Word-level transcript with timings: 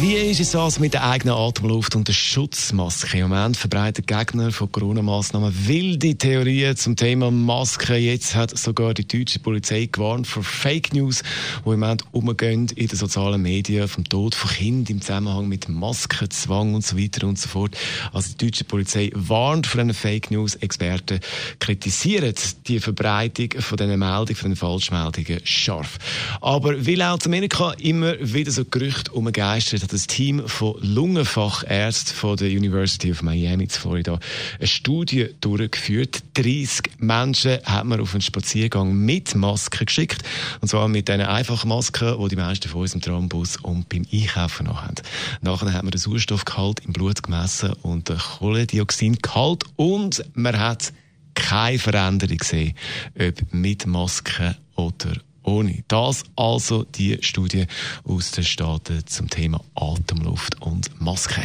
Wie 0.00 0.14
ist 0.16 0.40
es 0.40 0.54
also 0.56 0.80
mit 0.80 0.92
der 0.92 1.08
eigenen 1.08 1.34
Atemluft 1.34 1.94
und 1.94 2.08
der 2.08 2.12
Schutzmaske? 2.12 3.16
Im 3.16 3.28
Moment 3.28 3.56
verbreiten 3.56 4.04
Gegner 4.04 4.50
von 4.50 4.70
Corona-Massnahmen 4.70 5.54
wilde 5.66 6.16
Theorien 6.16 6.76
zum 6.76 6.96
Thema 6.96 7.30
Maske. 7.30 7.94
Jetzt 7.96 8.34
hat 8.34 8.58
sogar 8.58 8.92
die 8.92 9.06
deutsche 9.06 9.38
Polizei 9.38 9.88
gewarnt 9.90 10.26
vor 10.26 10.42
Fake 10.42 10.92
News, 10.92 11.22
die 11.64 11.70
im 11.70 11.80
Moment 11.80 12.04
umgehen 12.12 12.68
in 12.74 12.88
den 12.88 12.98
sozialen 12.98 13.40
Medien 13.40 13.86
vom 13.86 14.04
Tod 14.04 14.34
von 14.34 14.50
Kindern 14.50 14.96
im 14.96 15.00
Zusammenhang 15.00 15.48
mit 15.48 15.68
Maskenzwang 15.68 16.74
und 16.74 16.84
so 16.84 16.98
weiter 16.98 17.26
und 17.26 17.38
so 17.38 17.48
fort. 17.48 17.76
Also 18.12 18.30
die 18.32 18.46
deutsche 18.46 18.64
Polizei 18.64 19.10
warnt 19.14 19.66
vor 19.66 19.80
einer 19.80 19.94
Fake 19.94 20.30
News. 20.30 20.56
Experten 20.56 21.20
kritisieren 21.60 22.34
die 22.66 22.80
Verbreitung 22.80 23.50
von 23.60 23.78
diesen 23.78 23.98
Meldungen, 23.98 24.34
von 24.34 24.50
den 24.50 24.56
Falschmeldungen 24.56 25.40
scharf. 25.44 25.98
Aber 26.40 26.84
wie 26.84 26.96
laut 26.96 27.24
Amerika 27.26 27.72
immer 27.78 28.14
wieder 28.20 28.50
so 28.50 28.64
Gerüchte 28.64 29.12
umgeistert, 29.12 29.83
hat 29.84 29.92
das 29.92 30.06
Team 30.06 30.48
von 30.48 30.76
Lungenfachärzten 30.80 32.16
von 32.16 32.36
der 32.38 32.48
University 32.48 33.12
of 33.12 33.22
Miami 33.22 33.64
in 33.64 33.70
Florida 33.70 34.18
eine 34.58 34.66
Studie 34.66 35.28
durchgeführt. 35.42 36.22
30 36.34 36.92
Menschen 36.98 37.58
hat 37.64 37.84
man 37.84 38.00
auf 38.00 38.14
einen 38.14 38.22
Spaziergang 38.22 38.94
mit 38.94 39.34
Masken 39.34 39.84
geschickt. 39.84 40.22
Und 40.62 40.68
zwar 40.68 40.88
mit 40.88 41.08
diesen 41.08 41.20
einfachen 41.20 41.68
Masken, 41.68 42.18
die 42.18 42.28
die 42.28 42.36
meisten 42.36 42.68
von 42.68 42.80
uns 42.80 42.94
im 42.94 43.02
Trambus 43.02 43.58
und 43.58 43.90
beim 43.90 44.06
Einkaufen 44.10 44.66
noch 44.66 44.82
haben. 44.82 44.94
Nachher 45.42 45.74
hat 45.74 45.82
man 45.82 45.90
den 45.90 46.00
Sauerstoffgehalt 46.00 46.80
im 46.80 46.94
Blut 46.94 47.22
gemessen 47.22 47.74
und 47.82 48.08
den 48.08 48.16
Kohlendioxidgehalt 48.16 49.64
und 49.76 50.24
man 50.32 50.58
hat 50.58 50.94
keine 51.34 51.78
Veränderung 51.78 52.38
gesehen, 52.38 52.74
ob 53.18 53.52
mit 53.52 53.86
Maske 53.86 54.56
oder 54.76 55.12
ohne. 55.44 55.84
Das 55.88 56.24
also 56.36 56.84
die 56.84 57.18
Studie 57.20 57.66
aus 58.04 58.32
den 58.32 58.44
Staaten 58.44 59.06
zum 59.06 59.30
Thema 59.30 59.60
Atemluft 59.74 60.60
und 60.60 61.00
Maske. 61.00 61.42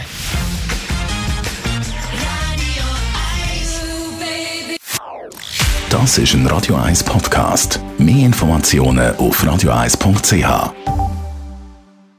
Das 5.89 6.19
ist 6.19 6.33
ein 6.35 6.45
Radio 6.45 6.75
1 6.75 7.03
Podcast. 7.03 7.79
Mehr 7.97 8.27
Informationen 8.27 9.15
auf 9.15 9.43
radio1.ch. 9.43 10.98